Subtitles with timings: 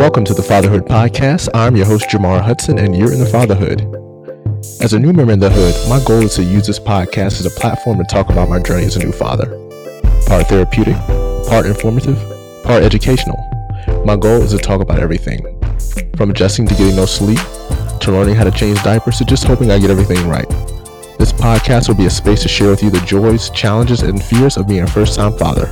[0.00, 1.50] Welcome to the Fatherhood Podcast.
[1.52, 3.82] I'm your host, Jamar Hudson, and you're in the Fatherhood.
[4.80, 7.44] As a new member in the hood, my goal is to use this podcast as
[7.44, 9.44] a platform to talk about my journey as a new father.
[10.26, 10.96] Part therapeutic,
[11.46, 12.16] part informative,
[12.64, 13.36] part educational.
[14.06, 15.42] My goal is to talk about everything
[16.16, 17.38] from adjusting to getting no sleep,
[18.00, 20.48] to learning how to change diapers, to just hoping I get everything right.
[21.18, 24.56] This podcast will be a space to share with you the joys, challenges, and fears
[24.56, 25.70] of being a first time father.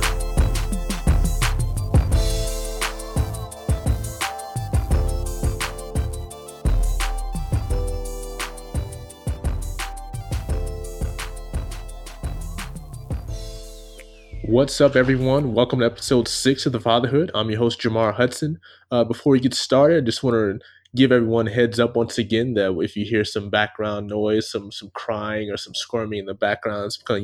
[14.59, 15.53] What's up, everyone?
[15.53, 17.31] Welcome to episode six of the Fatherhood.
[17.33, 18.59] I'm your host, Jamar Hudson.
[18.91, 20.59] Uh, before we get started, I just want to
[20.93, 24.91] give everyone heads up once again that if you hear some background noise, some some
[24.93, 27.23] crying or some squirming in the background, it's because,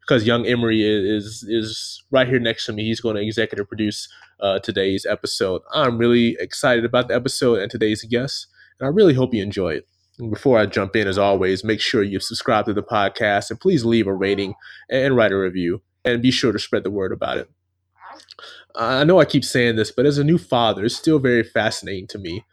[0.00, 2.84] because young Emery is is right here next to me.
[2.84, 4.08] He's going to executive produce
[4.40, 5.62] uh, today's episode.
[5.72, 8.48] I'm really excited about the episode and today's guest,
[8.80, 9.86] and I really hope you enjoy it.
[10.30, 13.84] Before I jump in, as always, make sure you subscribe to the podcast and please
[13.84, 14.54] leave a rating
[14.90, 17.50] and write a review, and be sure to spread the word about it.
[18.74, 22.06] I know I keep saying this, but as a new father, it's still very fascinating
[22.08, 22.44] to me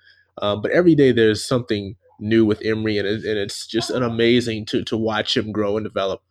[0.42, 4.04] um, but every day there's something new with Emery, and, it, and it's just an
[4.04, 6.22] amazing to to watch him grow and develop.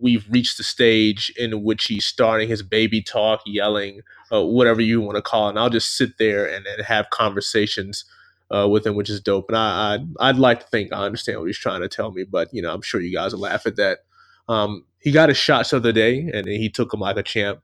[0.00, 4.00] We've reached the stage in which he's starting his baby talk, yelling,
[4.32, 5.50] uh, whatever you want to call it.
[5.50, 8.04] And I'll just sit there and, and have conversations
[8.50, 9.46] uh, with him, which is dope.
[9.48, 12.24] And I, I'd, I'd like to think I understand what he's trying to tell me,
[12.24, 14.00] but you know, I'm sure you guys will laugh at that.
[14.48, 17.22] Um, he got his shots of the other day, and he took them like a
[17.22, 17.60] champ.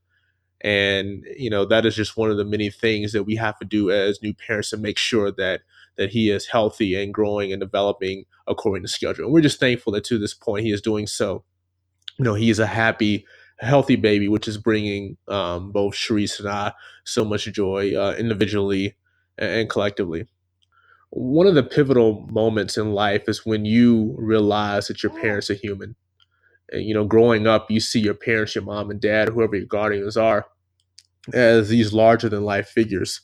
[0.61, 3.65] And you know that is just one of the many things that we have to
[3.65, 5.63] do as new parents to make sure that
[5.97, 9.25] that he is healthy and growing and developing according to schedule.
[9.25, 11.45] And we're just thankful that to this point he is doing so.
[12.19, 13.27] You know, he is a happy,
[13.61, 16.73] healthy baby, which is bringing um, both Sharice and I
[17.05, 18.97] so much joy uh, individually
[19.39, 20.27] and collectively.
[21.11, 25.55] One of the pivotal moments in life is when you realize that your parents are
[25.55, 25.95] human.
[26.73, 29.67] And, you know, growing up, you see your parents, your mom and dad, whoever your
[29.67, 30.47] guardians are,
[31.33, 33.21] as these larger than life figures.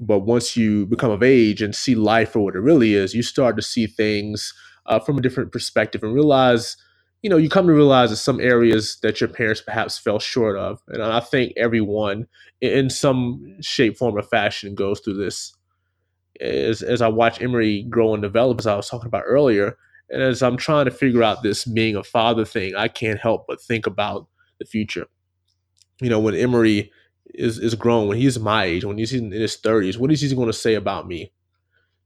[0.00, 3.22] But once you become of age and see life for what it really is, you
[3.22, 4.52] start to see things
[4.86, 6.76] uh, from a different perspective and realize,
[7.22, 10.56] you know, you come to realize that some areas that your parents perhaps fell short
[10.56, 10.80] of.
[10.88, 12.26] And I think everyone
[12.60, 15.54] in some shape, form, or fashion goes through this.
[16.40, 19.76] As, as I watch Emery grow and develop, as I was talking about earlier,
[20.10, 23.46] and as I'm trying to figure out this being a father thing, I can't help
[23.48, 24.28] but think about
[24.58, 25.06] the future.
[26.00, 26.92] You know, when Emery
[27.26, 30.34] is is grown, when he's my age, when he's in his thirties, what is he
[30.34, 31.32] going to say about me?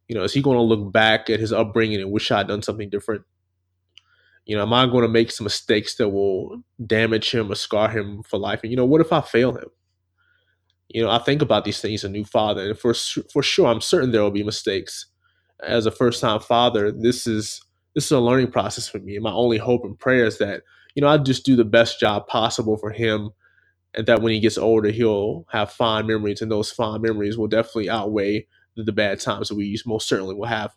[0.08, 2.62] You know, is he going to look back at his upbringing and wish I'd done
[2.62, 3.22] something different?
[4.46, 7.90] You know, am I going to make some mistakes that will damage him or scar
[7.90, 8.60] him for life?
[8.62, 9.68] And you know, what if I fail him?
[10.88, 12.04] You know, I think about these things.
[12.04, 12.94] A new father, and for
[13.32, 15.06] for sure, I'm certain there will be mistakes.
[15.60, 17.60] As a first time father, this is
[17.98, 19.16] this is a learning process for me.
[19.16, 20.62] And my only hope and prayer is that
[20.94, 23.30] you know I just do the best job possible for him
[23.94, 27.48] and that when he gets older, he'll have fond memories, and those fond memories will
[27.48, 30.72] definitely outweigh the, bad times that we most certainly will have.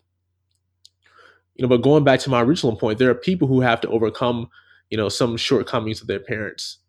[1.56, 3.90] You know, but going back to my original point, there are people who have to
[3.90, 4.50] overcome,
[4.90, 6.80] you know, some shortcomings of their parents.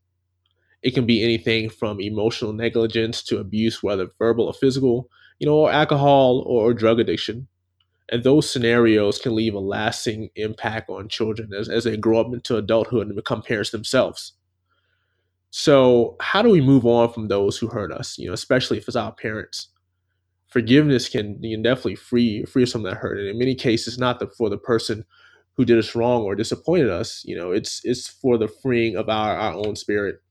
[0.83, 5.57] It can be anything from emotional negligence to abuse, whether verbal or physical, you know,
[5.57, 7.47] or alcohol or drug addiction.
[8.11, 12.33] And those scenarios can leave a lasting impact on children as, as they grow up
[12.33, 14.35] into adulthood and become parents themselves.
[15.51, 18.19] So, how do we move on from those who hurt us?
[18.19, 19.69] You know, especially if it's our parents.
[20.49, 24.19] Forgiveness can, can definitely free free us from that hurt, and in many cases, not
[24.19, 25.05] the, for the person
[25.55, 27.23] who did us wrong or disappointed us.
[27.27, 30.23] You know, it's it's for the freeing of our our own spirit,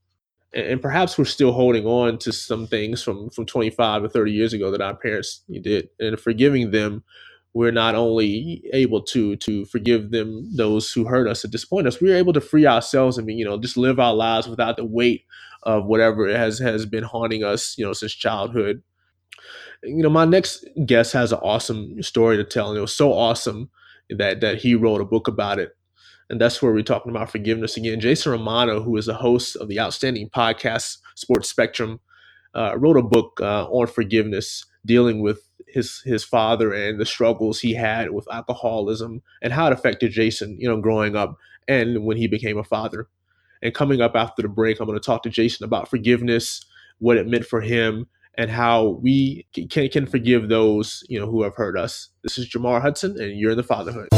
[0.52, 4.32] and, and perhaps we're still holding on to some things from from 25 or 30
[4.32, 7.04] years ago that our parents did, and forgiving them
[7.54, 12.00] we're not only able to to forgive them those who hurt us and disappoint us
[12.00, 15.24] we're able to free ourselves and you know just live our lives without the weight
[15.62, 18.82] of whatever has has been haunting us you know since childhood.
[19.82, 23.12] You know my next guest has an awesome story to tell and it was so
[23.12, 23.70] awesome
[24.10, 25.76] that that he wrote a book about it.
[26.30, 28.00] And that's where we're talking about forgiveness again.
[28.00, 32.00] Jason romano who is the host of the outstanding podcast sports spectrum
[32.54, 37.60] uh, wrote a book uh, on forgiveness dealing with his his father and the struggles
[37.60, 41.36] he had with alcoholism and how it affected Jason, you know, growing up
[41.68, 43.08] and when he became a father.
[43.62, 46.64] And coming up after the break, I'm going to talk to Jason about forgiveness,
[46.98, 51.42] what it meant for him, and how we can can forgive those you know who
[51.42, 52.08] have hurt us.
[52.22, 54.08] This is Jamar Hudson, and you're in the Fatherhood.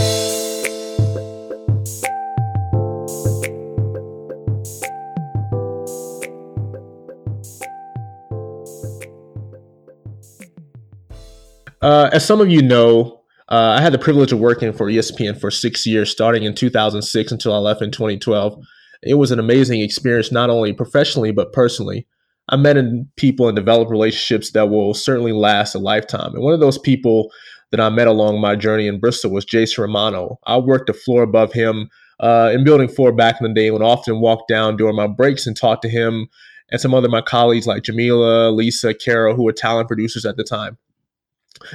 [11.85, 13.21] Uh, as some of you know,
[13.51, 17.31] uh, I had the privilege of working for ESPN for six years, starting in 2006
[17.31, 18.59] until I left in 2012.
[19.03, 22.07] It was an amazing experience, not only professionally, but personally.
[22.49, 22.79] I met
[23.17, 26.33] people and developed relationships that will certainly last a lifetime.
[26.33, 27.31] And one of those people
[27.71, 30.39] that I met along my journey in Bristol was Jason Romano.
[30.47, 33.75] I worked the floor above him uh, in Building 4 back in the day and
[33.75, 36.29] would often walk down during my breaks and talk to him
[36.71, 40.45] and some other my colleagues like Jamila, Lisa, Carol, who were talent producers at the
[40.45, 40.79] time.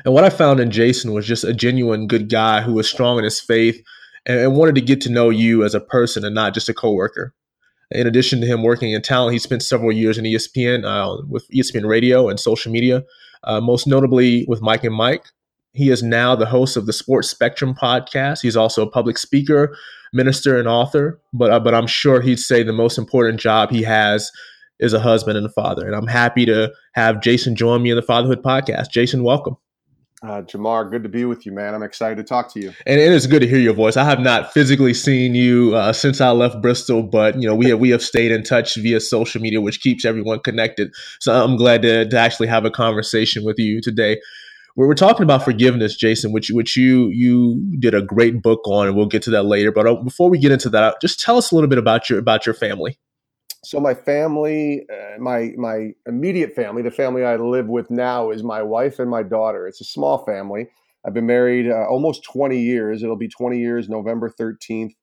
[0.05, 3.17] And what I found in Jason was just a genuine good guy who was strong
[3.17, 3.81] in his faith
[4.25, 6.73] and, and wanted to get to know you as a person and not just a
[6.73, 7.33] coworker.
[7.91, 11.47] In addition to him working in talent, he spent several years in ESPN uh, with
[11.49, 13.03] ESPN Radio and social media,
[13.43, 15.25] uh, most notably with Mike and Mike.
[15.73, 18.41] He is now the host of the Sports Spectrum podcast.
[18.41, 19.75] He's also a public speaker,
[20.13, 21.19] minister, and author.
[21.33, 24.31] But uh, but I'm sure he'd say the most important job he has
[24.79, 25.85] is a husband and a father.
[25.85, 28.89] And I'm happy to have Jason join me in the Fatherhood podcast.
[28.91, 29.57] Jason, welcome.
[30.21, 31.73] Uh, Jamar, good to be with you, man.
[31.73, 32.73] I'm excited to talk to you.
[32.85, 33.95] And it is good to hear your voice.
[33.95, 37.69] I have not physically seen you uh, since I left Bristol, but you know we
[37.69, 40.91] have, we have stayed in touch via social media, which keeps everyone connected.
[41.21, 44.19] So I'm glad to, to actually have a conversation with you today.
[44.75, 48.87] We're, we're talking about forgiveness, Jason, which which you you did a great book on,
[48.87, 49.71] and we'll get to that later.
[49.71, 52.19] But uh, before we get into that, just tell us a little bit about your
[52.19, 52.99] about your family.
[53.63, 58.41] So my family, uh, my my immediate family, the family I live with now, is
[58.43, 59.67] my wife and my daughter.
[59.67, 60.67] It's a small family.
[61.05, 63.03] I've been married uh, almost 20 years.
[63.03, 64.95] It'll be 20 years November 13th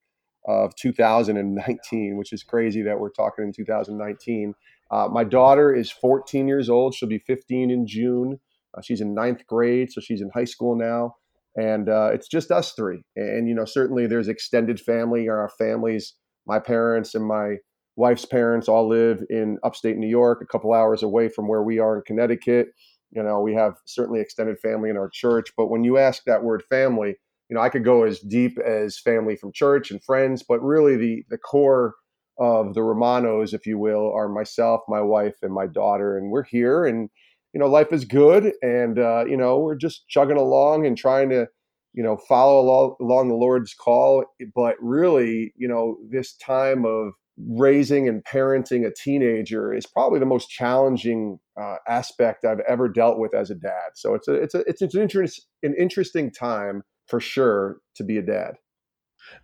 [0.47, 4.55] of 2019, which is crazy that we're talking in 2019.
[4.91, 6.95] Uh, my daughter is 14 years old.
[6.95, 8.41] She'll be 15 in June.
[8.77, 11.17] Uh, she's in ninth grade, so she's in high school now.
[11.57, 13.03] And uh, it's just us three.
[13.17, 16.15] And, you know, certainly there's extended family, or our families,
[16.47, 17.57] my parents and my
[17.97, 21.79] wife's parents all live in upstate New York, a couple hours away from where we
[21.79, 22.69] are in Connecticut.
[23.11, 26.43] You know, we have certainly extended family in our church, but when you ask that
[26.43, 27.17] word family,
[27.49, 30.97] you know, I could go as deep as family from church and friends, but really
[30.97, 31.95] the the core
[32.39, 36.45] of the Romanos, if you will, are myself, my wife, and my daughter, and we're
[36.45, 37.09] here, and
[37.55, 41.31] you know, life is good, and uh, you know, we're just chugging along and trying
[41.31, 41.47] to,
[41.95, 44.25] you know, follow along, along the Lord's call.
[44.55, 50.27] But really, you know, this time of raising and parenting a teenager is probably the
[50.27, 53.91] most challenging uh, aspect I've ever dealt with as a dad.
[53.95, 58.17] So it's a it's a it's an interest an interesting time for sure to be
[58.19, 58.55] a dad.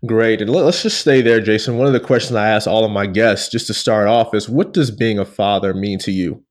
[0.07, 0.41] Great.
[0.41, 1.77] And let's just stay there, Jason.
[1.77, 4.49] One of the questions I ask all of my guests just to start off is
[4.49, 6.45] what does being a father mean to you?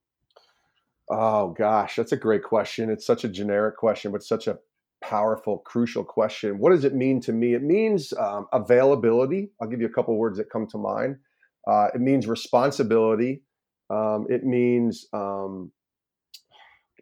[1.09, 2.89] Oh gosh, that's a great question.
[2.89, 4.59] It's such a generic question, but such a
[5.01, 6.57] powerful, crucial question.
[6.57, 7.53] What does it mean to me?
[7.53, 9.51] It means um, availability.
[9.61, 11.17] I'll give you a couple words that come to mind.
[11.69, 13.43] Uh, it means responsibility.
[13.89, 15.71] Um, it means, um,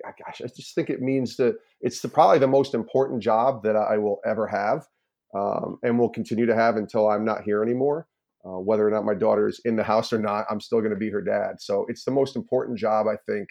[0.04, 3.76] gosh, I just think it means that it's the, probably the most important job that
[3.76, 4.88] I will ever have
[5.36, 8.08] um, and will continue to have until I'm not here anymore.
[8.46, 10.92] Uh, whether or not my daughter is in the house or not, I'm still going
[10.92, 11.56] to be her dad.
[11.60, 13.50] So it's the most important job I think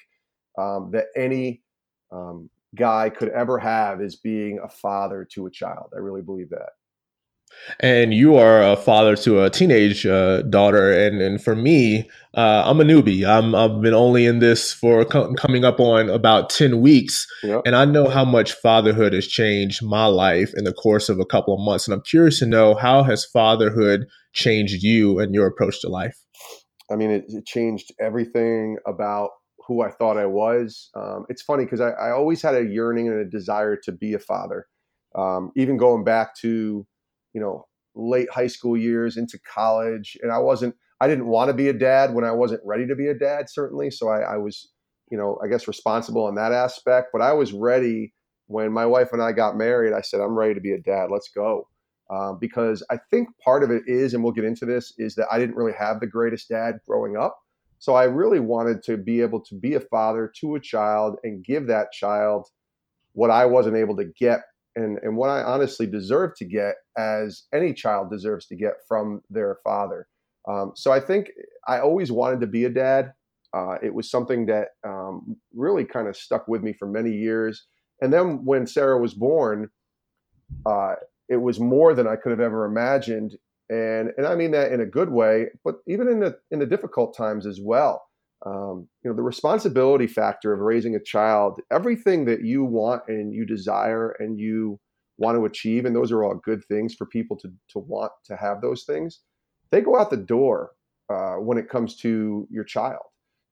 [0.59, 1.63] um, that any
[2.11, 5.93] um, guy could ever have is being a father to a child.
[5.95, 6.71] I really believe that
[7.81, 10.93] and you are a father to a teenage uh, daughter.
[10.93, 13.27] And and for me uh, i'm a newbie.
[13.27, 17.27] I'm i've been only in this for co- coming up on about 10 weeks.
[17.43, 17.63] Yep.
[17.67, 21.27] and i know how much fatherhood has changed my life in the course of a
[21.27, 21.87] couple of months.
[21.87, 26.17] And i'm curious to know how has fatherhood changed you and your approach to life?
[26.91, 29.31] I mean it, it changed everything about
[29.67, 30.91] who i thought i was.
[30.97, 34.15] Um, it's funny because I, I, always had a yearning and a desire to be
[34.15, 34.67] a father.
[35.15, 36.87] Um, even going back to
[37.33, 40.17] you know, late high school years into college.
[40.23, 42.95] And I wasn't, I didn't want to be a dad when I wasn't ready to
[42.95, 43.91] be a dad, certainly.
[43.91, 44.71] So I, I was,
[45.11, 47.09] you know, I guess responsible in that aspect.
[47.13, 48.15] But I was ready
[48.47, 49.93] when my wife and I got married.
[49.93, 51.09] I said, I'm ready to be a dad.
[51.11, 51.69] Let's go.
[52.11, 55.27] Um, because I think part of it is, and we'll get into this, is that
[55.31, 57.39] I didn't really have the greatest dad growing up.
[57.79, 61.45] So I really wanted to be able to be a father to a child and
[61.45, 62.49] give that child
[63.13, 64.41] what I wasn't able to get
[64.79, 69.23] and, and what I honestly deserve to get as any child deserves to get from
[69.29, 70.07] their father.
[70.49, 71.31] Um, so I think
[71.67, 73.13] I always wanted to be a dad.
[73.55, 77.67] Uh, it was something that um, really kind of stuck with me for many years.
[78.01, 79.69] And then when Sarah was born,
[80.65, 80.95] uh,
[81.29, 83.37] it was more than I could have ever imagined.
[83.69, 86.67] And, and I mean that in a good way, but even in the, in the
[86.67, 88.08] difficult times as well.
[88.47, 93.35] Um, you know, the responsibility factor of raising a child, everything that you want and
[93.35, 94.79] you desire and you
[95.17, 98.37] want to achieve, and those are all good things for people to, to want to
[98.37, 99.21] have those things,
[99.71, 100.71] they go out the door
[101.11, 103.03] uh, when it comes to your child.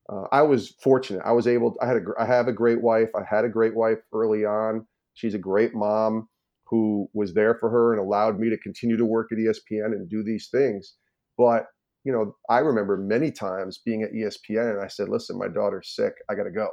[0.08, 1.22] Uh, I was fortunate.
[1.24, 1.76] I was able.
[1.82, 2.00] I had a.
[2.20, 3.10] I have a great wife.
[3.16, 4.86] I had a great wife early on.
[5.14, 6.28] She's a great mom
[6.66, 10.08] who was there for her and allowed me to continue to work at ESPN and
[10.08, 10.94] do these things.
[11.38, 11.66] But,
[12.06, 15.88] you know, I remember many times being at ESPN and I said, listen, my daughter's
[15.88, 16.14] sick.
[16.30, 16.68] I got to go.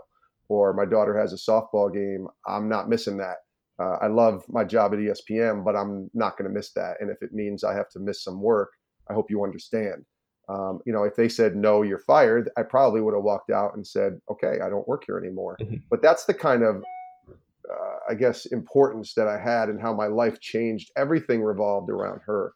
[0.47, 2.27] Or my daughter has a softball game.
[2.47, 3.37] I'm not missing that.
[3.79, 6.97] Uh, I love my job at ESPN, but I'm not going to miss that.
[6.99, 8.73] And if it means I have to miss some work,
[9.09, 10.05] I hope you understand.
[10.49, 13.75] Um, you know, if they said no, you're fired, I probably would have walked out
[13.75, 15.57] and said, okay, I don't work here anymore.
[15.59, 15.77] Mm-hmm.
[15.89, 16.83] But that's the kind of,
[17.27, 20.91] uh, I guess, importance that I had and how my life changed.
[20.95, 22.53] Everything revolved around her,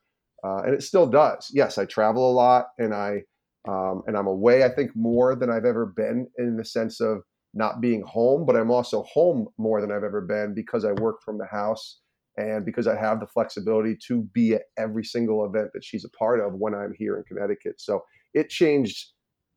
[0.48, 1.51] uh, and it still does.
[1.54, 3.24] Yes, I travel a lot, and I
[3.68, 4.63] um, and I'm away.
[4.63, 7.22] I think more than I've ever been in the sense of
[7.54, 11.22] not being home, but I'm also home more than I've ever been because I work
[11.24, 12.00] from the house
[12.38, 16.10] and because I have the flexibility to be at every single event that she's a
[16.18, 17.82] part of when I'm here in Connecticut.
[17.82, 19.12] So it changed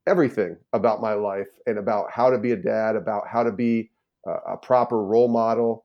[0.07, 3.91] everything about my life and about how to be a dad, about how to be
[4.27, 5.85] a, a proper role model,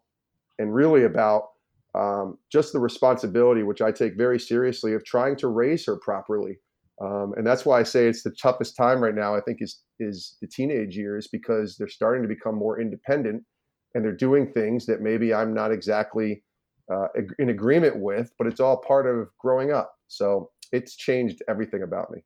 [0.57, 1.49] and really about
[1.95, 6.57] um, just the responsibility, which I take very seriously, of trying to raise her properly.
[7.01, 9.35] Um, and that's why I say it's the toughest time right now.
[9.35, 13.43] I think is is the teenage years because they're starting to become more independent
[13.93, 16.43] and they're doing things that maybe I'm not exactly
[16.93, 17.07] uh,
[17.39, 19.93] in agreement with, but it's all part of growing up.
[20.07, 22.23] So it's changed everything about me.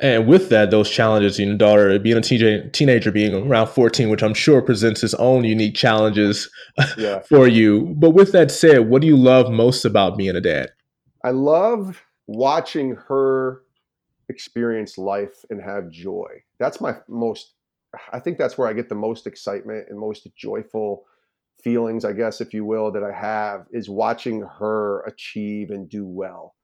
[0.00, 4.22] And with that, those challenges, your daughter being a teenager, teenager being around 14, which
[4.22, 6.50] I'm sure presents its own unique challenges
[6.96, 7.20] yeah.
[7.20, 7.94] for you.
[7.98, 10.70] But with that said, what do you love most about being a dad?
[11.22, 13.62] I love watching her
[14.30, 16.28] experience life and have joy.
[16.58, 17.52] That's my most,
[18.12, 21.04] I think that's where I get the most excitement and most joyful
[21.62, 26.06] feelings, I guess, if you will, that I have is watching her achieve and do
[26.06, 26.54] well.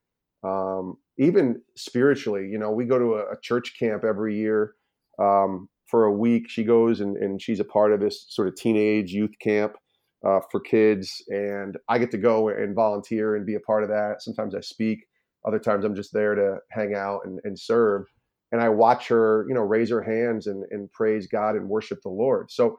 [0.43, 4.75] Um, even spiritually, you know, we go to a, a church camp every year
[5.19, 6.49] um, for a week.
[6.49, 9.77] She goes and, and, she's a part of this sort of teenage youth camp
[10.27, 11.23] uh, for kids.
[11.29, 14.17] And I get to go and volunteer and be a part of that.
[14.21, 15.07] Sometimes I speak,
[15.47, 18.05] other times I'm just there to hang out and, and serve.
[18.53, 21.99] And I watch her, you know, raise her hands and, and praise God and worship
[22.03, 22.51] the Lord.
[22.51, 22.77] So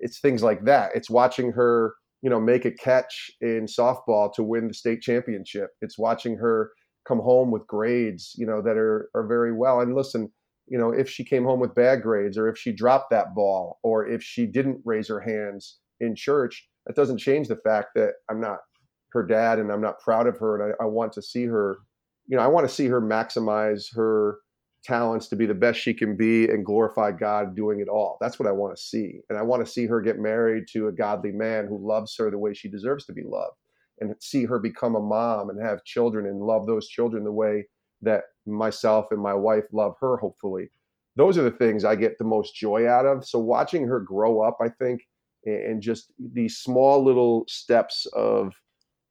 [0.00, 0.90] it's things like that.
[0.94, 5.70] It's watching her, you know, make a catch in softball to win the state championship.
[5.82, 6.70] It's watching her
[7.06, 9.80] come home with grades, you know, that are are very well.
[9.80, 10.30] And listen,
[10.66, 13.78] you know, if she came home with bad grades or if she dropped that ball
[13.82, 18.14] or if she didn't raise her hands in church, that doesn't change the fact that
[18.30, 18.58] I'm not
[19.12, 21.78] her dad and I'm not proud of her and I, I want to see her,
[22.26, 24.38] you know, I want to see her maximize her
[24.82, 28.18] talents to be the best she can be and glorify God doing it all.
[28.20, 29.20] That's what I want to see.
[29.30, 32.30] And I want to see her get married to a godly man who loves her
[32.30, 33.56] the way she deserves to be loved
[34.00, 37.66] and see her become a mom and have children and love those children the way
[38.02, 40.70] that myself and my wife love her, hopefully.
[41.16, 43.24] Those are the things I get the most joy out of.
[43.24, 45.02] So watching her grow up, I think,
[45.44, 48.54] and just these small little steps of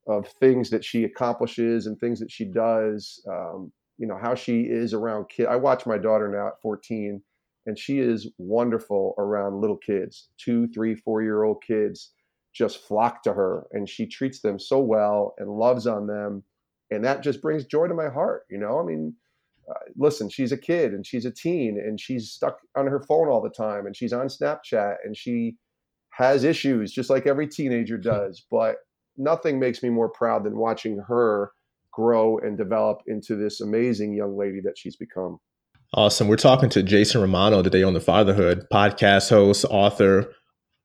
[0.05, 4.61] of things that she accomplishes and things that she does um, you know how she
[4.61, 5.47] is around kids.
[5.49, 7.21] I watch my daughter now at 14,
[7.65, 12.11] and she is wonderful around little kids, two, three, four year old kids
[12.53, 16.43] just flock to her, and she treats them so well and loves on them,
[16.91, 18.43] and that just brings joy to my heart.
[18.49, 19.15] You know, I mean.
[19.65, 23.29] Uh, listen, she's a kid and she's a teen and she's stuck on her phone
[23.29, 25.55] all the time and she's on Snapchat and she
[26.09, 28.45] has issues just like every teenager does.
[28.51, 28.75] But
[29.17, 31.51] nothing makes me more proud than watching her
[31.91, 35.39] grow and develop into this amazing young lady that she's become.
[35.93, 36.27] Awesome.
[36.27, 40.33] We're talking to Jason Romano today on the Fatherhood podcast host, author,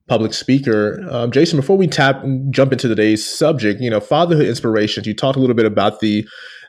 [0.08, 1.06] public speaker.
[1.10, 5.06] Um, Jason, before we tap jump into today's subject, you know, fatherhood inspirations.
[5.06, 6.26] You talked a little bit about the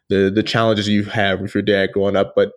[0.10, 2.52] the the challenges you have with your dad growing up, but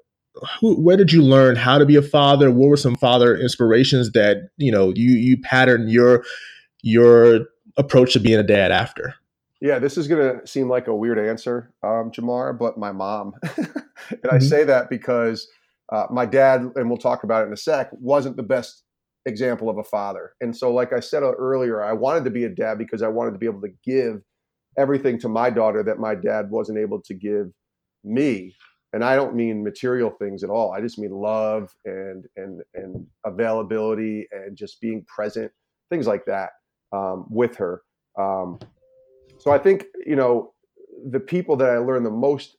[0.60, 2.50] who, where did you learn how to be a father?
[2.50, 6.24] What were some father inspirations that you know you you pattern your
[6.82, 7.46] your
[7.76, 9.14] approach to being a dad after?
[9.60, 13.34] Yeah, this is going to seem like a weird answer, um, Jamar, but my mom.
[13.42, 14.34] and mm-hmm.
[14.34, 15.46] I say that because
[15.92, 18.82] uh, my dad, and we'll talk about it in a sec, wasn't the best
[19.26, 20.32] example of a father.
[20.40, 23.32] And so, like I said earlier, I wanted to be a dad because I wanted
[23.32, 24.22] to be able to give
[24.78, 27.50] everything to my daughter that my dad wasn't able to give
[28.04, 28.54] me.
[28.94, 30.72] And I don't mean material things at all.
[30.72, 35.50] I just mean love and and and availability and just being present,
[35.90, 36.50] things like that
[36.92, 37.82] um, with her.
[38.18, 38.58] Um,
[39.38, 40.52] so I think, you know,
[41.10, 42.56] the people that I learned the most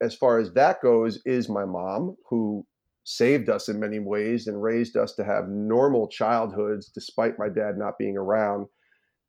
[0.00, 2.64] as far as that goes is my mom, who
[3.08, 7.78] saved us in many ways and raised us to have normal childhoods despite my dad
[7.78, 8.66] not being around.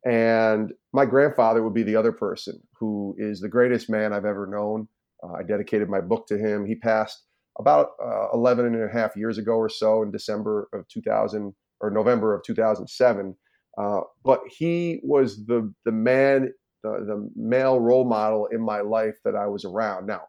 [0.04, 4.46] And my grandfather would be the other person who is the greatest man I've ever
[4.46, 4.86] known.
[5.22, 6.66] Uh, I dedicated my book to him.
[6.66, 7.24] He passed
[7.58, 11.90] about uh, 11 and a half years ago or so in December of 2000 or
[11.90, 13.34] November of 2007.
[13.78, 19.14] Uh, but he was the the man, the, the male role model in my life
[19.24, 20.06] that I was around.
[20.06, 20.22] Now,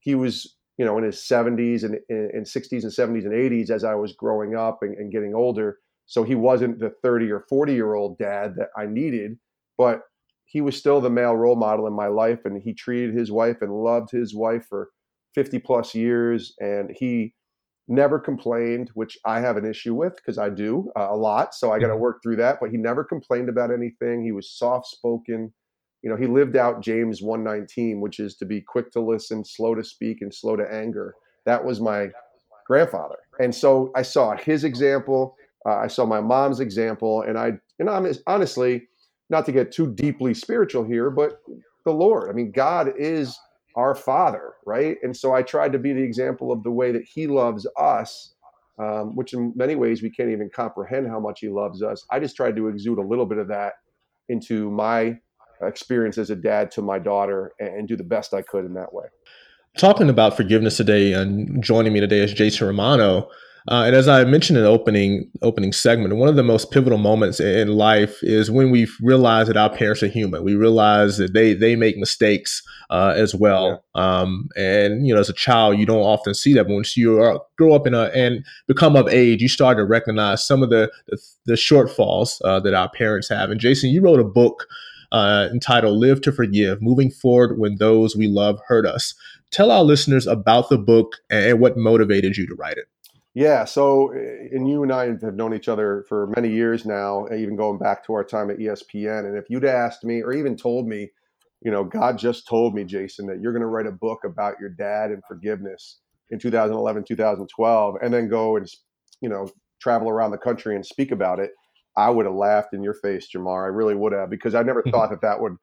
[0.00, 3.84] he was you know in his 70s and in 60s and 70s and 80s as
[3.84, 5.78] I was growing up and, and getting older.
[6.06, 9.38] So he wasn't the 30 or 40 year old dad that I needed,
[9.76, 10.02] but
[10.44, 13.62] he was still the male role model in my life, and he treated his wife
[13.62, 14.90] and loved his wife for
[15.34, 17.34] 50 plus years, and he
[17.88, 21.54] never complained, which I have an issue with because I do uh, a lot.
[21.54, 22.58] So I got to work through that.
[22.60, 24.24] But he never complained about anything.
[24.24, 25.52] He was soft spoken.
[26.02, 29.74] You know, he lived out James 119, which is to be quick to listen, slow
[29.74, 31.14] to speak, and slow to anger.
[31.44, 32.10] That was my
[32.66, 33.16] grandfather.
[33.40, 35.36] And so I saw his example.
[35.66, 37.22] Uh, I saw my mom's example.
[37.22, 38.88] And I, and I'm, honestly,
[39.30, 41.40] not to get too deeply spiritual here, but
[41.84, 42.30] the Lord.
[42.30, 43.38] I mean, God is
[43.76, 44.96] our Father, right?
[45.02, 48.34] And so I tried to be the example of the way that He loves us,
[48.78, 52.04] um, which in many ways we can't even comprehend how much He loves us.
[52.10, 53.74] I just tried to exude a little bit of that
[54.28, 55.18] into my
[55.62, 58.92] experience as a dad to my daughter and do the best I could in that
[58.92, 59.06] way.
[59.76, 63.28] Talking about forgiveness today and joining me today is Jason Romano.
[63.68, 66.98] Uh, and as I mentioned in the opening opening segment, one of the most pivotal
[66.98, 70.44] moments in life is when we realize that our parents are human.
[70.44, 73.84] We realize that they they make mistakes uh, as well.
[73.96, 74.20] Yeah.
[74.20, 76.68] Um, and you know, as a child, you don't often see that.
[76.68, 79.84] But once you are, grow up in a and become of age, you start to
[79.84, 83.50] recognize some of the the, the shortfalls uh, that our parents have.
[83.50, 84.68] And Jason, you wrote a book
[85.12, 89.14] uh, entitled "Live to Forgive: Moving Forward When Those We Love Hurt Us."
[89.50, 92.86] Tell our listeners about the book and what motivated you to write it.
[93.36, 93.66] Yeah.
[93.66, 97.54] So, eh, and you and I have known each other for many years now, even
[97.54, 99.26] going back to our time at ESPN.
[99.26, 101.10] And if you'd asked me or even told me,
[101.60, 104.54] you know, God just told me, Jason, that you're going to write a book about
[104.58, 105.98] your dad and forgiveness
[106.30, 108.66] in 2011, 2012, and then go and,
[109.20, 111.50] you know, travel around the country and speak about it,
[111.96, 113.64] I would have laughed in your face, Jamar.
[113.64, 115.56] I really would have, because I never thought that that would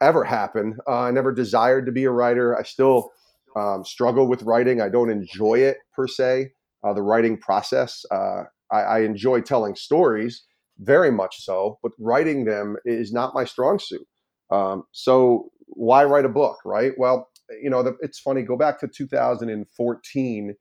[0.00, 0.76] ever happen.
[0.86, 2.56] Uh, I never desired to be a writer.
[2.58, 3.10] I still
[3.56, 4.80] um, struggle with writing.
[4.80, 6.52] I don't enjoy it per se
[6.84, 8.04] uh, the writing process.
[8.10, 10.44] Uh, I, I, enjoy telling stories,
[10.78, 14.06] very much so, but writing them is not my strong suit.
[14.50, 16.92] Um, so why write a book, right?
[16.96, 17.28] Well,
[17.62, 18.42] you know, the, it's funny.
[18.42, 20.54] Go back to 2014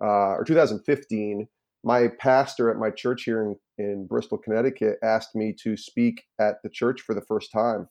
[0.00, 1.48] uh, or 2015.
[1.84, 6.56] My pastor at my church here in, in Bristol, Connecticut, asked me to speak at
[6.64, 7.88] the church for the first time.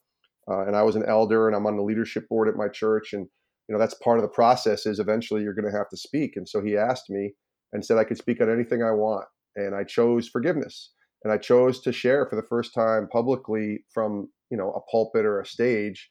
[0.50, 3.14] Uh, and I was an elder, and I'm on the leadership board at my church,
[3.14, 3.28] and
[3.70, 4.86] you know that's part of the process.
[4.86, 6.34] Is eventually you're going to have to speak.
[6.36, 7.34] And so he asked me,
[7.74, 9.26] and said I could speak on anything I want.
[9.56, 10.92] And I chose forgiveness.
[11.24, 15.26] And I chose to share for the first time publicly from, you know, a pulpit
[15.26, 16.10] or a stage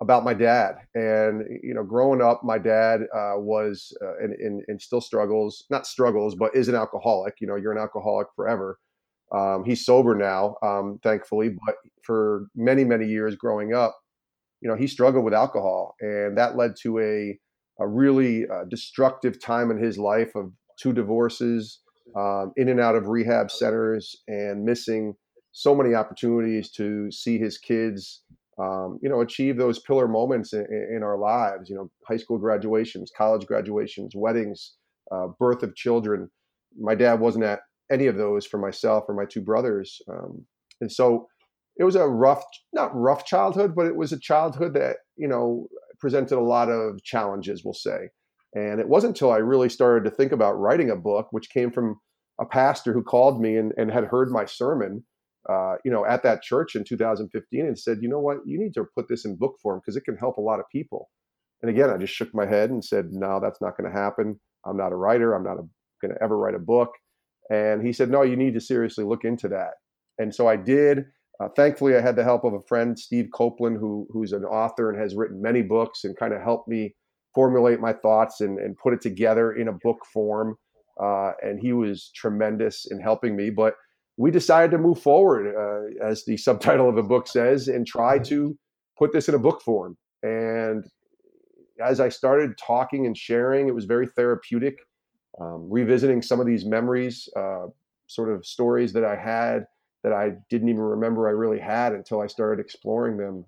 [0.00, 0.76] about my dad.
[0.94, 5.64] And, you know, growing up, my dad uh, was uh, and, and, and, still struggles,
[5.70, 7.34] not struggles, but is an alcoholic.
[7.40, 8.78] You know, you're an alcoholic forever.
[9.32, 13.98] Um, he's sober now, um, thankfully, but for many, many years growing up,
[14.60, 15.94] you know, he struggled with alcohol.
[16.00, 17.38] And that led to a,
[17.80, 21.80] a really uh, destructive time in his life of two divorces,
[22.16, 25.14] um, in and out of rehab centers, and missing
[25.52, 28.22] so many opportunities to see his kids,
[28.58, 31.70] um, you know, achieve those pillar moments in, in, our lives.
[31.70, 34.74] You know, high school graduations, college graduations, weddings,
[35.12, 36.28] uh, birth of children.
[36.78, 40.44] My dad wasn't at any of those for myself or my two brothers, um,
[40.80, 41.28] and so
[41.76, 42.42] it was a rough,
[42.72, 45.68] not rough childhood, but it was a childhood that you know
[46.00, 47.64] presented a lot of challenges.
[47.64, 48.08] We'll say.
[48.54, 51.70] And it wasn't until I really started to think about writing a book, which came
[51.70, 52.00] from
[52.40, 55.04] a pastor who called me and, and had heard my sermon,
[55.48, 58.74] uh, you know, at that church in 2015 and said, you know what, you need
[58.74, 61.08] to put this in book form because it can help a lot of people.
[61.62, 64.38] And again, I just shook my head and said, no, that's not going to happen.
[64.66, 65.34] I'm not a writer.
[65.34, 65.56] I'm not
[66.00, 66.90] going to ever write a book.
[67.50, 69.74] And he said, no, you need to seriously look into that.
[70.18, 71.06] And so I did.
[71.40, 74.90] Uh, thankfully, I had the help of a friend, Steve Copeland, who who's an author
[74.90, 76.94] and has written many books and kind of helped me
[77.34, 80.56] formulate my thoughts and, and put it together in a book form.
[81.00, 83.50] Uh, and he was tremendous in helping me.
[83.50, 83.74] But
[84.18, 88.16] we decided to move forward, uh, as the subtitle of the book says, and try
[88.16, 88.24] mm-hmm.
[88.24, 88.58] to
[88.98, 89.96] put this in a book form.
[90.24, 90.84] And
[91.80, 94.80] as I started talking and sharing, it was very therapeutic,
[95.40, 97.66] um, revisiting some of these memories, uh,
[98.08, 99.66] sort of stories that I had
[100.02, 103.44] that I didn't even remember I really had until I started exploring them.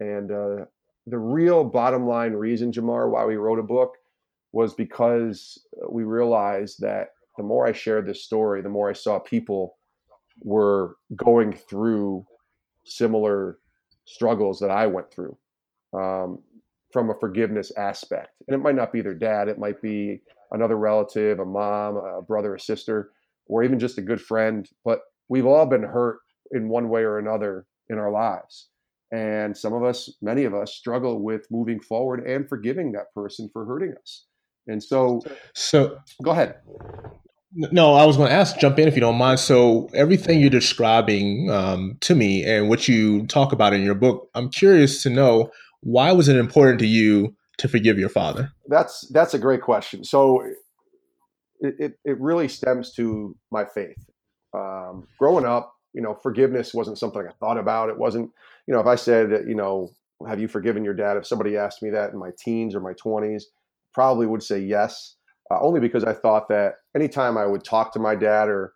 [0.00, 0.64] And uh,
[1.06, 3.96] the real bottom line reason, Jamar, why we wrote a book
[4.52, 9.18] was because we realized that the more I shared this story, the more I saw
[9.18, 9.75] people
[10.40, 12.26] were going through
[12.84, 13.58] similar
[14.04, 15.36] struggles that I went through
[15.92, 16.38] um,
[16.92, 18.30] from a forgiveness aspect.
[18.46, 20.20] And it might not be their dad, it might be
[20.52, 23.10] another relative, a mom, a brother, a sister,
[23.46, 24.68] or even just a good friend.
[24.84, 26.20] But we've all been hurt
[26.52, 28.68] in one way or another in our lives.
[29.12, 33.48] And some of us, many of us, struggle with moving forward and forgiving that person
[33.52, 34.26] for hurting us.
[34.66, 35.20] And so,
[35.54, 36.56] so go ahead.
[37.56, 39.40] No, I was going to ask, jump in if you don't mind.
[39.40, 44.28] So, everything you're describing um, to me and what you talk about in your book,
[44.34, 48.52] I'm curious to know why was it important to you to forgive your father?
[48.68, 50.04] That's that's a great question.
[50.04, 50.42] So,
[51.60, 53.96] it it, it really stems to my faith.
[54.52, 57.88] Um, growing up, you know, forgiveness wasn't something I thought about.
[57.88, 58.30] It wasn't,
[58.66, 59.90] you know, if I said, you know,
[60.28, 61.16] have you forgiven your dad?
[61.16, 63.44] If somebody asked me that in my teens or my 20s,
[63.94, 65.15] probably would say yes
[65.50, 68.72] uh, only because I thought that anytime I would talk to my dad or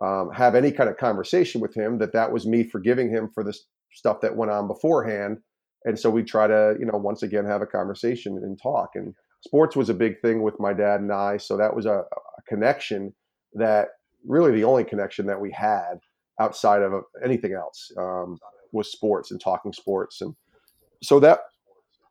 [0.00, 3.44] um, have any kind of conversation with him, that that was me forgiving him for
[3.44, 3.56] the
[3.92, 5.38] stuff that went on beforehand.
[5.84, 8.90] And so we try to, you know, once again have a conversation and talk.
[8.94, 11.98] And sports was a big thing with my dad and I, so that was a,
[12.00, 13.12] a connection
[13.54, 13.88] that
[14.26, 15.94] really the only connection that we had
[16.40, 16.92] outside of
[17.24, 18.38] anything else um,
[18.72, 20.20] was sports and talking sports.
[20.20, 20.34] And
[21.02, 21.40] so that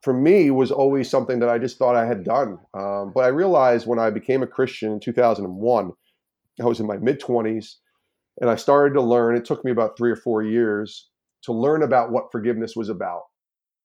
[0.01, 2.57] for me was always something that I just thought I had done.
[2.73, 5.91] Um, but I realized when I became a Christian in 2001,
[6.59, 7.75] I was in my mid 20s
[8.39, 9.35] and I started to learn.
[9.35, 11.09] It took me about three or four years
[11.43, 13.21] to learn about what forgiveness was about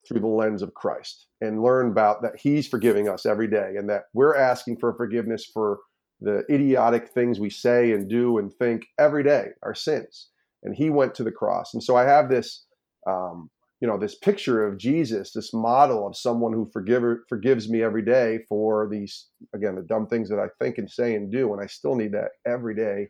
[0.07, 3.88] through the lens of Christ and learn about that He's forgiving us every day and
[3.90, 5.81] that we're asking for forgiveness for
[6.20, 10.29] the idiotic things we say and do and think every day, our sins.
[10.62, 11.74] And He went to the cross.
[11.74, 12.64] And so I have this.
[13.07, 13.50] Um,
[13.81, 18.03] you know this picture of jesus this model of someone who forgive, forgives me every
[18.03, 21.62] day for these again the dumb things that i think and say and do and
[21.62, 23.09] i still need that every day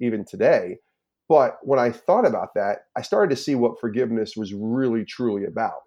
[0.00, 0.76] even today.
[1.28, 5.44] But when i thought about that i started to see what forgiveness was really truly
[5.44, 5.82] about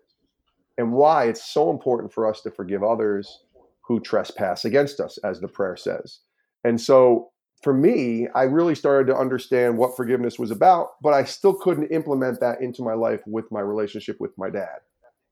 [0.77, 3.43] and why it's so important for us to forgive others
[3.87, 6.19] who trespass against us as the prayer says.
[6.63, 7.31] And so
[7.63, 11.91] for me, I really started to understand what forgiveness was about, but I still couldn't
[11.91, 14.79] implement that into my life with my relationship with my dad.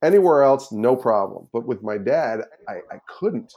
[0.04, 1.48] Anywhere else, no problem.
[1.54, 3.54] But with my dad, I, I couldn't.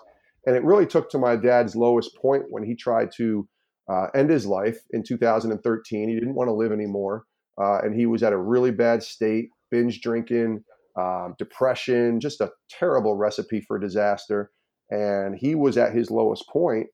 [0.46, 3.48] And it really took to my dad's lowest point when he tried to
[3.90, 6.09] uh, end his life in 2013.
[6.09, 7.24] He didn't want to live anymore.
[7.61, 10.62] Uh, and he was at a really bad state, binge drinking,
[10.96, 14.50] um, depression, just a terrible recipe for disaster.
[14.90, 16.87] And he was at his lowest point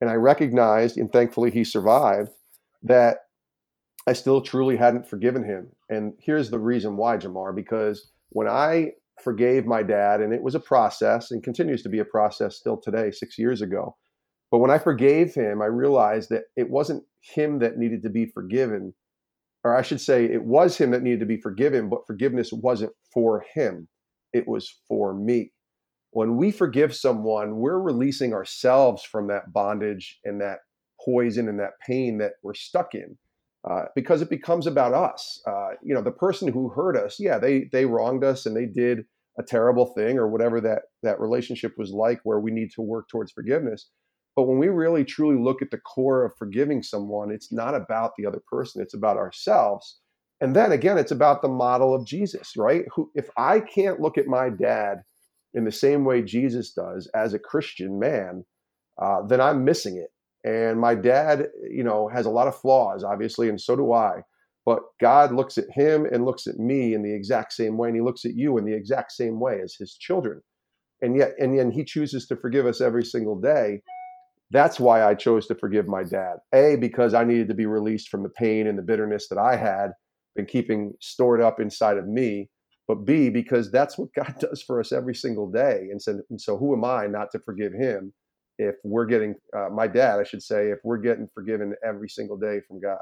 [0.00, 2.30] and I recognized, and thankfully he survived,
[2.82, 3.18] that
[4.06, 5.68] I still truly hadn't forgiven him.
[5.88, 10.54] And here's the reason why, Jamar, because when I forgave my dad, and it was
[10.54, 13.96] a process and continues to be a process still today, six years ago.
[14.50, 18.26] But when I forgave him, I realized that it wasn't him that needed to be
[18.26, 18.94] forgiven,
[19.62, 22.92] or I should say, it was him that needed to be forgiven, but forgiveness wasn't
[23.12, 23.88] for him,
[24.32, 25.52] it was for me
[26.12, 30.58] when we forgive someone, we're releasing ourselves from that bondage and that
[31.04, 33.16] poison and that pain that we're stuck in.
[33.68, 35.38] Uh, because it becomes about us.
[35.46, 38.64] Uh, you know, the person who hurt us, yeah, they they wronged us and they
[38.64, 39.04] did
[39.38, 43.06] a terrible thing or whatever that that relationship was like, where we need to work
[43.10, 43.90] towards forgiveness.
[44.34, 48.12] But when we really truly look at the core of forgiving someone, it's not about
[48.16, 50.00] the other person; it's about ourselves.
[50.40, 52.84] And then again, it's about the model of Jesus, right?
[52.94, 55.02] Who, if I can't look at my dad
[55.54, 58.44] in the same way Jesus does as a Christian man,
[59.00, 60.10] uh, then I'm missing it.
[60.48, 64.22] And my dad, you know, has a lot of flaws, obviously, and so do I.
[64.64, 67.96] But God looks at him and looks at me in the exact same way, and
[67.96, 70.40] He looks at you in the exact same way as His children.
[71.02, 73.82] And yet, and then He chooses to forgive us every single day.
[74.50, 76.36] That's why I chose to forgive my dad.
[76.54, 79.56] A, because I needed to be released from the pain and the bitterness that I
[79.56, 79.92] had
[80.36, 82.50] been keeping stored up inside of me
[82.90, 85.86] but B, because that's what God does for us every single day.
[85.92, 88.12] And so, and so who am I not to forgive him
[88.58, 92.36] if we're getting, uh, my dad, I should say, if we're getting forgiven every single
[92.36, 92.98] day from God?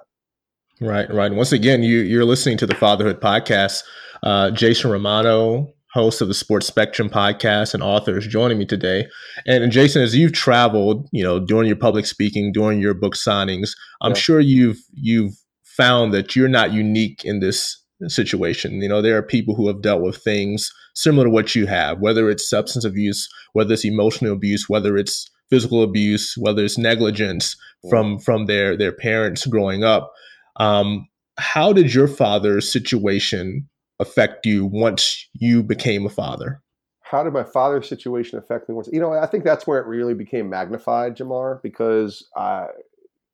[0.79, 1.33] Right, right.
[1.33, 3.83] Once again, you, you're listening to the Fatherhood Podcast.
[4.23, 9.09] Uh, Jason Romano, host of the Sports Spectrum podcast and author, is joining me today.
[9.47, 13.71] And Jason, as you've traveled, you know, doing your public speaking, doing your book signings,
[14.03, 14.19] I'm yeah.
[14.19, 15.33] sure you've you've
[15.65, 18.81] found that you're not unique in this situation.
[18.81, 22.01] You know, there are people who have dealt with things similar to what you have,
[22.01, 27.57] whether it's substance abuse, whether it's emotional abuse, whether it's physical abuse, whether it's negligence
[27.89, 30.13] from from their their parents growing up.
[30.57, 31.09] Um,
[31.39, 33.69] how did your father's situation
[34.01, 36.63] affect you once you became a father?
[37.03, 38.89] How did my father's situation affect me once?
[38.93, 42.67] You know, I think that's where it really became magnified, Jamar, because I,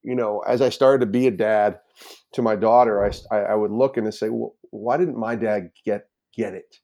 [0.05, 1.81] you know, as I started to be a dad
[2.35, 6.07] to my daughter, I, I would look and say, well, why didn't my dad get
[6.37, 6.77] get it?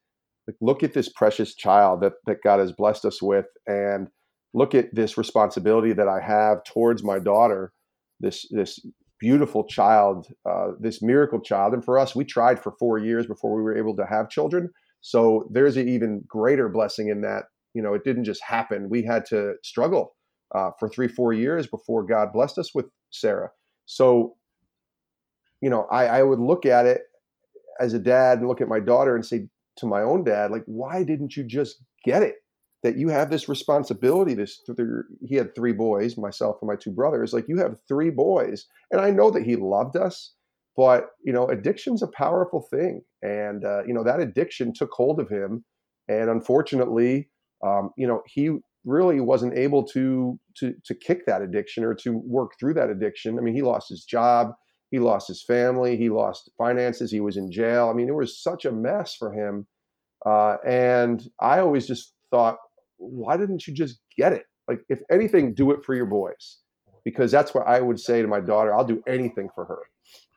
[0.47, 4.09] Like, look at this precious child that that God has blessed us with, and
[4.55, 7.73] look at this responsibility that I have towards my daughter.
[8.21, 8.81] This this
[9.21, 11.75] beautiful child, uh, this miracle child.
[11.75, 14.71] And for us, we tried for four years before we were able to have children.
[15.03, 17.45] So there's an even greater blessing in that.
[17.75, 18.89] You know, it didn't just happen.
[18.89, 20.17] We had to struggle
[20.55, 23.51] uh, for three, four years before God blessed us with Sarah.
[23.87, 24.37] So,
[25.61, 27.03] you know, I, I would look at it
[27.81, 30.65] as a dad and look at my daughter and say to my own dad, like,
[30.67, 32.37] why didn't you just get it?
[32.83, 34.33] That you have this responsibility.
[34.33, 34.59] This
[35.21, 37.35] he had three boys, myself and my two brothers.
[37.35, 40.33] Like you have three boys, and I know that he loved us,
[40.79, 45.21] but you know, addiction's a powerful thing, and uh, you know that addiction took hold
[45.21, 45.63] of him,
[46.09, 47.29] and unfortunately,
[47.63, 48.51] um, you know, he
[48.85, 53.39] really wasn't able to to to kick that addiction or to work through that addiction.
[53.39, 54.53] I mean, he lost his job,
[54.91, 57.91] he lost his family, he lost finances, he was in jail.
[57.91, 59.67] I mean, it was such a mess for him.
[60.25, 62.57] Uh, and I always just thought,
[62.99, 64.45] why didn't you just get it?
[64.69, 66.59] Like, if anything, do it for your boys,
[67.05, 68.75] because that's what I would say to my daughter.
[68.75, 69.79] I'll do anything for her.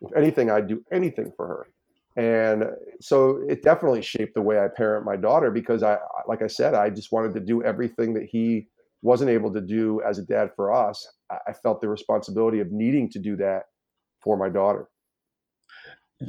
[0.01, 1.67] If anything, I'd do anything for her.
[2.15, 2.65] And
[3.02, 5.97] so it definitely shaped the way I parent my daughter because I,
[6.28, 8.67] like I said, I just wanted to do everything that he
[9.02, 11.06] wasn't able to do as a dad for us.
[11.32, 13.63] I felt the responsibility of needing to do that
[14.21, 14.88] for my daughter.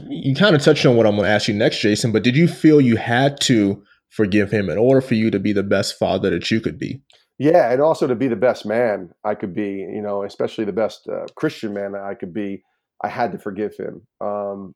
[0.08, 2.36] You kind of touched on what I'm going to ask you next, Jason, but did
[2.36, 5.98] you feel you had to forgive him in order for you to be the best
[5.98, 7.02] father that you could be?
[7.38, 10.72] Yeah, and also to be the best man I could be, you know, especially the
[10.72, 12.62] best uh, Christian man that I could be.
[13.02, 14.06] I had to forgive him.
[14.20, 14.74] Um,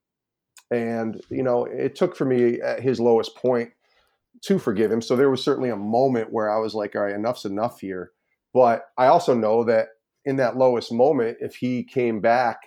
[0.70, 3.70] and, you know, it took for me at his lowest point
[4.42, 5.02] to forgive him.
[5.02, 8.12] So there was certainly a moment where I was like, all right, enough's enough here.
[8.54, 9.88] But I also know that
[10.24, 12.59] in that lowest moment, if he came back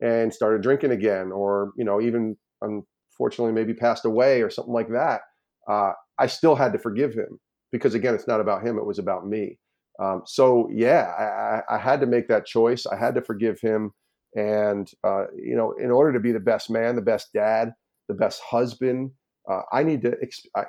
[0.00, 4.90] and started drinking again, or you know, even unfortunately maybe passed away or something like
[4.90, 5.22] that,
[5.68, 7.38] uh, I still had to forgive him
[7.72, 9.58] because again, it's not about him; it was about me.
[9.98, 12.84] Um, so yeah, I, I, had to make that choice.
[12.86, 13.92] I had to forgive him,
[14.36, 17.72] and uh, you know, in order to be the best man, the best dad,
[18.08, 19.10] the best husband,
[19.50, 20.16] uh, I need to.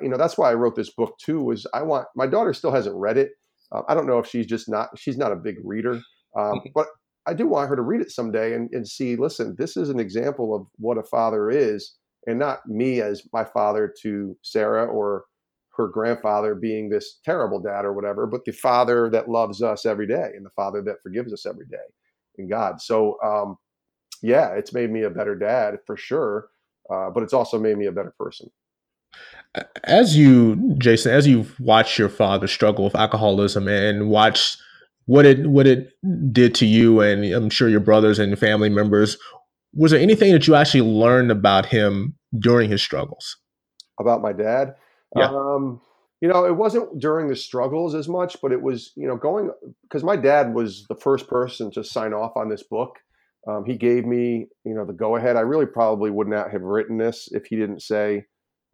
[0.01, 1.43] You know, that's why I wrote this book too.
[1.43, 3.32] Was I want my daughter still hasn't read it.
[3.71, 4.89] Uh, I don't know if she's just not.
[4.97, 6.01] She's not a big reader,
[6.36, 6.88] um, but
[7.27, 9.99] I do want her to read it someday and, and see, listen, this is an
[9.99, 15.25] example of what a father is, and not me as my father to Sarah or
[15.75, 20.08] her grandfather being this terrible dad or whatever, but the father that loves us every
[20.08, 21.77] day and the father that forgives us every day
[22.38, 22.82] in God.
[22.82, 23.58] So, um,
[24.21, 26.50] yeah, it's made me a better dad for sure,
[26.91, 28.50] uh, but it's also made me a better person.
[29.84, 34.62] As you, Jason, as you've watched your father struggle with alcoholism and watched
[35.08, 35.93] what it what it
[36.32, 39.17] did to you and I'm sure your brothers and family members.
[39.73, 43.38] Was there anything that you actually learned about him during his struggles?
[44.00, 44.76] About my dad?
[45.15, 45.30] Yeah.
[45.30, 45.82] Um,
[46.21, 49.51] you know, it wasn't during the struggles as much, but it was, you know, going
[49.84, 52.97] because my dad was the first person to sign off on this book.
[53.47, 55.38] Um, he gave me, you know, the go ahead.
[55.38, 58.25] I really probably would not have written this if he didn't say,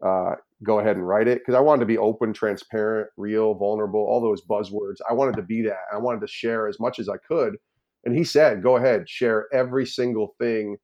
[0.04, 4.00] uh, go ahead and write it because I wanted to be open, transparent, real, vulnerable,
[4.00, 4.98] all those buzzwords.
[5.10, 5.82] I wanted to be that.
[5.94, 7.58] I wanted to share as much as I could.
[8.06, 10.78] And he said, go ahead, share every single thing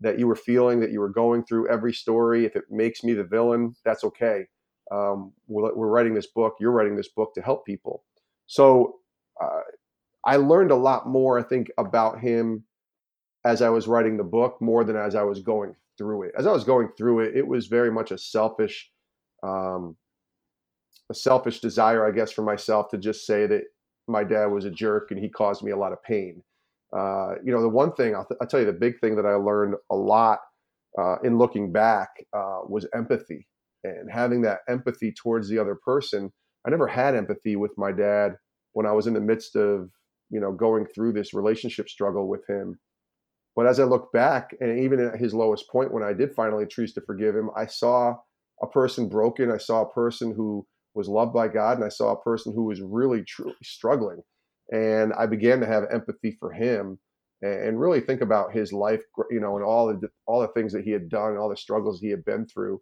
[0.00, 2.44] that you were feeling, that you were going through, every story.
[2.44, 4.46] If it makes me the villain, that's okay.
[4.90, 8.02] Um, we're, we're, writing this book, you're writing this book to help people.
[8.46, 8.96] So
[9.40, 9.60] uh,
[10.24, 12.64] I learned a lot more, I think, about him
[13.44, 16.32] as I was writing the book more than as I was going through it.
[16.36, 18.90] As I was going through it, it was very much a selfish,
[19.42, 19.96] um,
[21.08, 23.62] a selfish desire, I guess, for myself to just say that
[24.08, 26.42] my dad was a jerk and he caused me a lot of pain.
[26.92, 29.26] Uh, you know, the one thing I'll, th- I'll, tell you, the big thing that
[29.26, 30.40] I learned a lot
[30.98, 33.46] uh, in looking back uh, was empathy
[33.84, 36.30] and having that empathy towards the other person.
[36.66, 38.36] I never had empathy with my dad
[38.72, 39.90] when I was in the midst of,
[40.30, 42.78] you know, going through this relationship struggle with him.
[43.56, 46.66] But as I look back, and even at his lowest point, when I did finally
[46.66, 48.16] choose to forgive him, I saw
[48.62, 49.50] a person broken.
[49.50, 52.64] I saw a person who was loved by God, and I saw a person who
[52.64, 54.20] was really, truly struggling.
[54.72, 56.98] And I began to have empathy for him
[57.42, 60.84] and really think about his life, you know, and all the all the things that
[60.84, 62.80] he had done, all the struggles he had been through,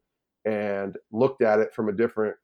[0.49, 2.37] and looked at it from a different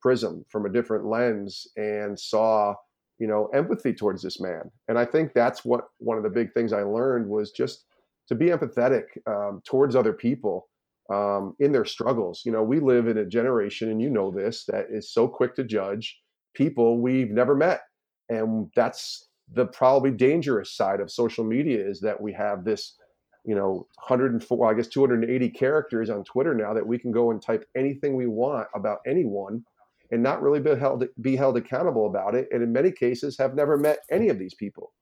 [0.00, 2.74] prism, from a different lens, and saw
[3.22, 4.68] you know, empathy towards this man.
[4.88, 7.84] And I think that's what one of the big things I learned was just
[8.28, 10.68] to be empathetic um, towards other people
[11.08, 12.42] um, in their struggles.
[12.44, 15.54] You know, we live in a generation, and you know this, that is so quick
[15.54, 16.18] to judge
[16.54, 17.82] people we've never met.
[18.28, 22.96] And that's the probably dangerous side of social media is that we have this,
[23.44, 27.30] you know, 104, well, I guess 280 characters on Twitter now that we can go
[27.30, 29.64] and type anything we want about anyone
[30.10, 33.54] and not really be held be held accountable about it and in many cases have
[33.54, 34.92] never met any of these people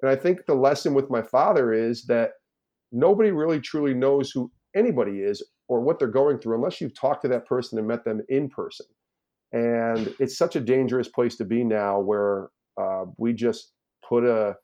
[0.00, 2.30] and i think the lesson with my father is that
[2.92, 7.22] nobody really truly knows who anybody is or what they're going through unless you've talked
[7.22, 8.86] to that person and met them in person.
[9.52, 12.48] And it's such a dangerous place to be now where
[12.80, 13.72] uh, we just
[14.06, 14.56] put a,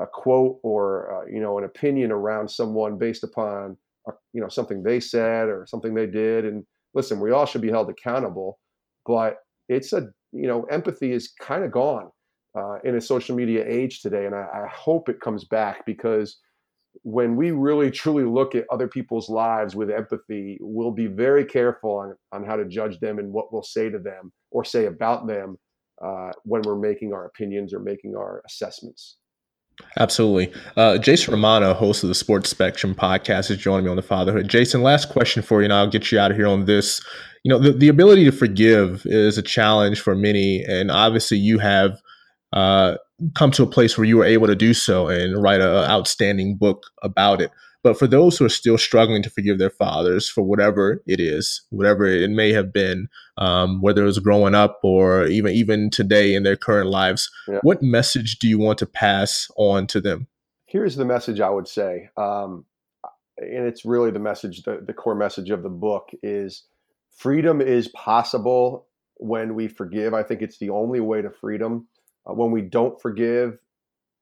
[0.00, 3.76] a quote or uh, you know an opinion around someone based upon
[4.32, 7.70] you know something they said or something they did and listen we all should be
[7.70, 8.58] held accountable
[9.06, 9.36] but
[9.68, 12.10] it's a you know empathy is kind of gone
[12.56, 16.38] uh, in a social media age today and I, I hope it comes back because
[17.02, 21.92] when we really truly look at other people's lives with empathy, we'll be very careful
[21.98, 25.26] on, on how to judge them and what we'll say to them or say about
[25.26, 25.56] them
[26.04, 29.18] uh, when we're making our opinions or making our assessments.
[29.98, 30.52] Absolutely.
[30.76, 34.48] Uh, Jason Romano, host of the Sports Spectrum podcast, is joining me on the fatherhood.
[34.48, 37.04] Jason, last question for you, and I'll get you out of here on this.
[37.44, 41.58] You know, the, the ability to forgive is a challenge for many, and obviously you
[41.58, 42.00] have
[42.52, 42.96] uh,
[43.34, 46.56] come to a place where you were able to do so and write an outstanding
[46.56, 47.50] book about it.
[47.82, 51.62] But for those who are still struggling to forgive their fathers for whatever it is,
[51.70, 56.34] whatever it may have been, um, whether it was growing up or even even today
[56.34, 57.60] in their current lives, yeah.
[57.62, 60.26] what message do you want to pass on to them?
[60.66, 62.64] Here's the message I would say, um,
[63.38, 66.64] and it's really the message, the, the core message of the book is
[67.16, 70.14] freedom is possible when we forgive.
[70.14, 71.88] I think it's the only way to freedom.
[72.28, 73.58] Uh, when we don't forgive,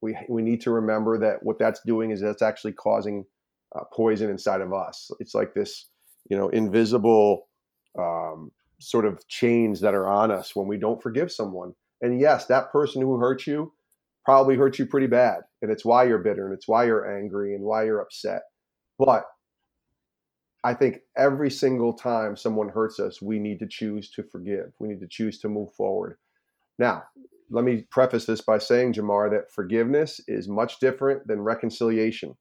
[0.01, 3.25] we we need to remember that what that's doing is that's actually causing
[3.75, 5.11] uh, poison inside of us.
[5.19, 5.89] It's like this,
[6.29, 7.47] you know, invisible
[7.97, 11.73] um, sort of chains that are on us when we don't forgive someone.
[12.01, 13.73] And yes, that person who hurt you
[14.25, 17.55] probably hurt you pretty bad, and it's why you're bitter and it's why you're angry
[17.55, 18.43] and why you're upset.
[18.97, 19.23] But
[20.63, 24.73] I think every single time someone hurts us, we need to choose to forgive.
[24.79, 26.17] We need to choose to move forward.
[26.77, 27.03] Now,
[27.49, 32.35] let me preface this by saying, Jamar, that forgiveness is much different than reconciliation.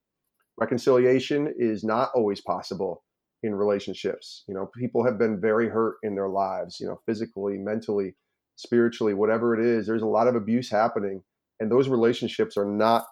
[0.58, 3.04] Reconciliation is not always possible
[3.44, 4.44] in relationships.
[4.48, 8.16] You know, people have been very hurt in their lives, you know, physically, mentally,
[8.56, 9.86] spiritually, whatever it is.
[9.86, 11.22] There's a lot of abuse happening,
[11.60, 13.06] and those relationships are not,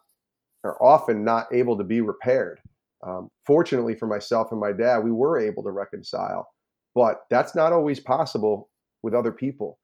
[0.65, 2.59] are often not able to be repaired.
[3.07, 6.49] Um, fortunately for myself and my dad, we were able to reconcile,
[6.95, 8.71] but that's not always possible
[9.05, 9.79] with other people.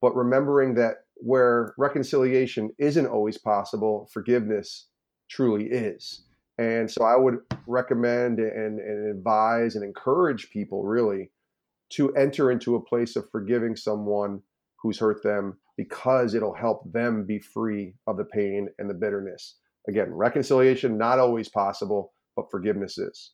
[0.00, 4.86] But remembering that where reconciliation isn't always possible, forgiveness
[5.28, 6.24] truly is.
[6.60, 11.30] And so I would recommend and, and advise and encourage people really
[11.94, 14.42] to enter into a place of forgiving someone
[14.82, 19.56] who's hurt them because it'll help them be free of the pain and the bitterness.
[19.88, 23.32] Again, reconciliation not always possible, but forgiveness is.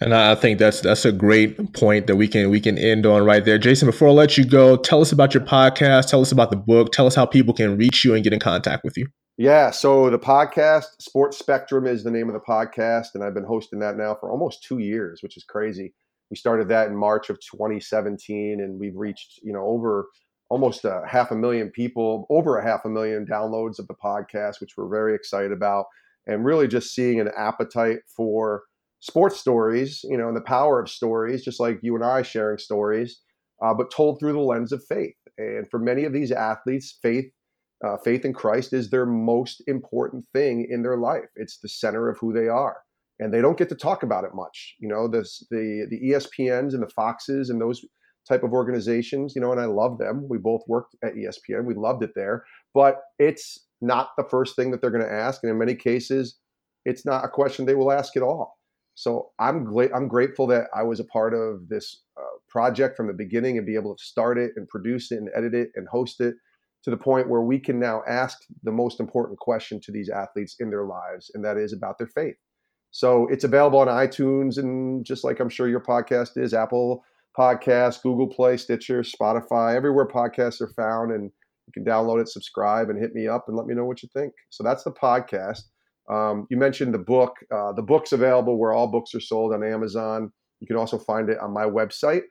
[0.00, 3.24] And I think that's that's a great point that we can we can end on
[3.24, 3.58] right there.
[3.58, 6.56] Jason, before I let you go, tell us about your podcast, tell us about the
[6.56, 9.08] book, tell us how people can reach you and get in contact with you.
[9.38, 13.44] Yeah, so the podcast, Sports Spectrum is the name of the podcast, and I've been
[13.44, 15.92] hosting that now for almost two years, which is crazy.
[16.30, 20.08] We started that in March of 2017, and we've reached, you know, over
[20.48, 24.58] almost a half a million people, over a half a million downloads of the podcast,
[24.58, 25.84] which we're very excited about,
[26.26, 28.62] and really just seeing an appetite for
[29.00, 32.56] sports stories, you know, and the power of stories, just like you and I sharing
[32.56, 33.20] stories,
[33.62, 35.14] uh, but told through the lens of faith.
[35.36, 37.30] And for many of these athletes, faith,
[37.84, 41.28] uh, faith in Christ is their most important thing in their life.
[41.36, 42.78] It's the center of who they are,
[43.18, 44.74] and they don't get to talk about it much.
[44.80, 47.84] You know, this the the ESPNs and the Foxes and those
[48.28, 49.34] type of organizations.
[49.34, 50.26] You know, and I love them.
[50.28, 51.64] We both worked at ESPN.
[51.64, 55.42] We loved it there, but it's not the first thing that they're going to ask,
[55.42, 56.38] and in many cases,
[56.86, 58.56] it's not a question they will ask at all.
[58.94, 63.06] So I'm gla- I'm grateful that I was a part of this uh, project from
[63.06, 65.86] the beginning and be able to start it and produce it and edit it and
[65.88, 66.34] host it
[66.86, 70.54] to the point where we can now ask the most important question to these athletes
[70.60, 72.36] in their lives, and that is about their faith.
[72.92, 77.02] So it's available on iTunes and just like I'm sure your podcast is, Apple
[77.36, 81.24] Podcast, Google Play, Stitcher, Spotify, everywhere podcasts are found, and
[81.66, 84.08] you can download it, subscribe, and hit me up and let me know what you
[84.14, 84.32] think.
[84.50, 85.62] So that's the podcast.
[86.08, 87.34] Um, you mentioned the book.
[87.52, 90.30] Uh, the book's available where all books are sold on Amazon.
[90.60, 92.22] You can also find it on my website,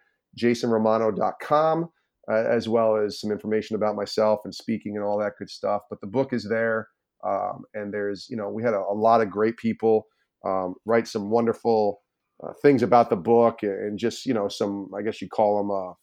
[0.42, 1.90] jasonromano.com,
[2.32, 5.84] uh, as well as some information about myself and speaking and all that good stuff.
[5.90, 6.88] But the book is there.
[7.26, 10.06] Um, and there's, you know, we had a, a lot of great people
[10.46, 12.02] um, write some wonderful
[12.44, 15.72] uh, things about the book and just, you know, some, I guess you call them
[15.72, 15.94] uh,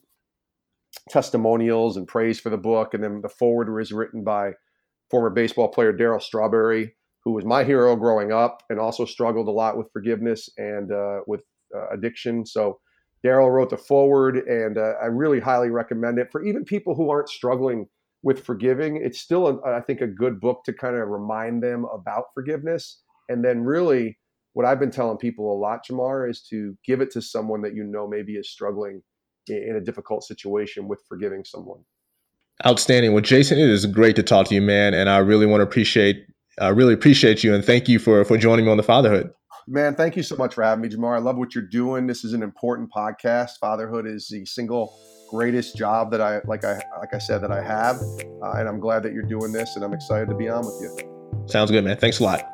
[1.10, 2.94] testimonials and praise for the book.
[2.94, 4.52] And then the foreword was written by
[5.10, 6.94] former baseball player Darryl Strawberry
[7.24, 11.20] who was my hero growing up and also struggled a lot with forgiveness and uh,
[11.26, 11.44] with
[11.74, 12.44] uh, addiction.
[12.44, 12.80] So
[13.24, 17.10] Darryl wrote the foreword, and uh, I really highly recommend it for even people who
[17.10, 17.86] aren't struggling
[18.22, 18.96] with forgiving.
[18.96, 23.02] It's still, a, I think, a good book to kind of remind them about forgiveness
[23.28, 24.18] and then really
[24.52, 27.74] what I've been telling people a lot, Jamar, is to give it to someone that
[27.74, 29.02] you know maybe is struggling
[29.48, 31.80] in a difficult situation with forgiving someone.
[32.66, 33.12] Outstanding.
[33.12, 35.64] Well, Jason, it is great to talk to you, man, and I really want to
[35.64, 36.26] appreciate,
[36.60, 39.32] I really appreciate you, and thank you for for joining me on the fatherhood.
[39.68, 41.14] Man, thank you so much for having me, Jamar.
[41.14, 42.08] I love what you're doing.
[42.08, 43.58] This is an important podcast.
[43.60, 44.98] Fatherhood is the single
[45.30, 46.64] greatest job that I like.
[46.64, 47.96] I like I said that I have,
[48.42, 50.78] uh, and I'm glad that you're doing this, and I'm excited to be on with
[50.82, 51.46] you.
[51.46, 51.96] Sounds good, man.
[51.96, 52.48] Thanks a lot.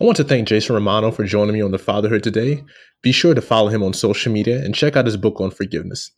[0.00, 2.62] I want to thank Jason Romano for joining me on the Fatherhood today.
[3.02, 6.10] Be sure to follow him on social media and check out his book on forgiveness.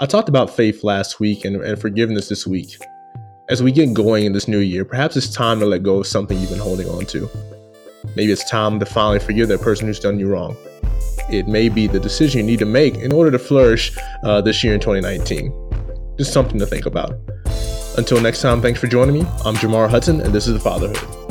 [0.00, 2.76] I talked about faith last week and, and forgiveness this week.
[3.48, 6.06] As we get going in this new year, perhaps it's time to let go of
[6.06, 7.28] something you've been holding on to.
[8.14, 10.56] Maybe it's time to finally forgive that person who's done you wrong.
[11.28, 14.62] It may be the decision you need to make in order to flourish uh, this
[14.62, 15.52] year in 2019.
[16.18, 17.14] Just something to think about.
[17.98, 19.22] Until next time, thanks for joining me.
[19.44, 21.21] I'm Jamar Hudson, and this is The Fatherhood.